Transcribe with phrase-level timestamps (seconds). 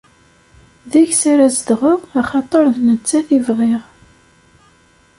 [0.91, 3.83] Deg-s ara zedɣeɣ axaṭer d nettat i bɣiɣ.